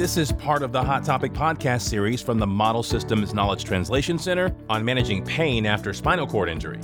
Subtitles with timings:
[0.00, 4.18] This is part of the Hot Topic podcast series from the Model Systems Knowledge Translation
[4.18, 6.80] Center on managing pain after spinal cord injury.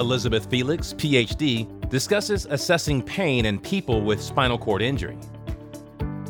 [0.00, 5.16] Elizabeth Felix, PhD, discusses assessing pain in people with spinal cord injury.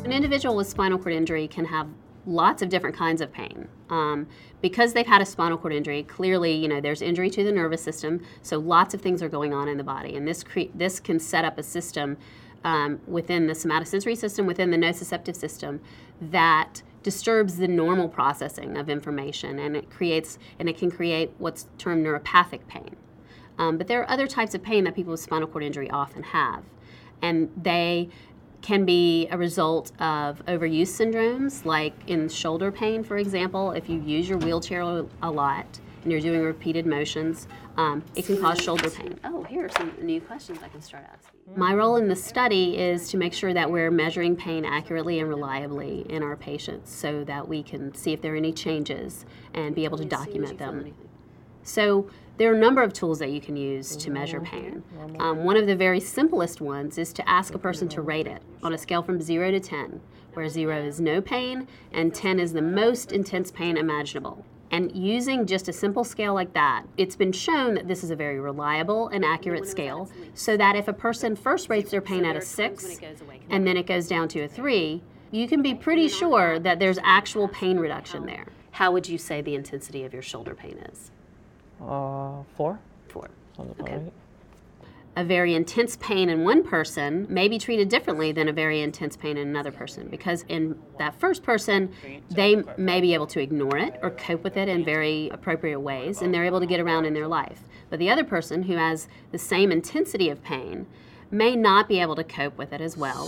[0.05, 1.87] An individual with spinal cord injury can have
[2.27, 3.67] lots of different kinds of pain.
[3.89, 4.27] Um,
[4.61, 7.81] because they've had a spinal cord injury, clearly, you know, there's injury to the nervous
[7.81, 10.99] system, so lots of things are going on in the body, and this cre- this
[10.99, 12.17] can set up a system
[12.63, 15.79] um, within the somatosensory system, within the nociceptive system,
[16.19, 21.67] that disturbs the normal processing of information, and it creates and it can create what's
[21.77, 22.95] termed neuropathic pain.
[23.57, 26.23] Um, but there are other types of pain that people with spinal cord injury often
[26.23, 26.63] have,
[27.21, 28.09] and they
[28.61, 33.71] can be a result of overuse syndromes, like in shoulder pain, for example.
[33.71, 38.39] If you use your wheelchair a lot and you're doing repeated motions, um, it can
[38.41, 39.19] cause shoulder pain.
[39.23, 41.39] Oh, here are some new questions I can start asking.
[41.55, 45.29] My role in the study is to make sure that we're measuring pain accurately and
[45.29, 49.73] reliably in our patients so that we can see if there are any changes and
[49.75, 50.93] be able to document them.
[51.63, 54.83] So there are a number of tools that you can use to measure pain.
[55.19, 58.43] Um, one of the very simplest ones is to ask a person to rate it
[58.61, 59.99] on a scale from 0 to 10,
[60.33, 64.45] where 0 is no pain and 10 is the most intense pain imaginable.
[64.69, 68.15] And using just a simple scale like that, it's been shown that this is a
[68.15, 72.35] very reliable and accurate scale, so that if a person first rates their pain at
[72.35, 72.99] a 6
[73.49, 76.99] and then it goes down to a 3, you can be pretty sure that there's
[77.03, 78.45] actual pain reduction there.
[78.71, 81.11] How would you say the intensity of your shoulder pain is?
[81.81, 82.79] Uh, four.
[83.07, 83.29] Four.
[83.55, 83.97] Sounds about Okay.
[83.97, 84.13] right.
[85.15, 89.17] A very intense pain in one person may be treated differently than a very intense
[89.17, 91.91] pain in another person because in that first person,
[92.29, 96.21] they may be able to ignore it or cope with it in very appropriate ways
[96.21, 97.63] and they're able to get around in their life.
[97.89, 100.85] But the other person who has the same intensity of pain
[101.31, 103.27] may not be able to cope with it as well.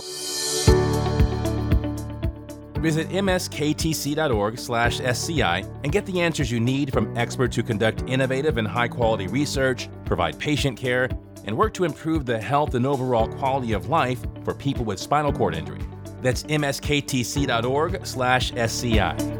[2.80, 9.26] Visit msktc.org/sci and get the answers you need from experts who conduct innovative and high-quality
[9.26, 11.10] research, provide patient care,
[11.44, 15.32] and work to improve the health and overall quality of life for people with spinal
[15.32, 15.80] cord injury.
[16.22, 19.39] That's msktc.org/sci.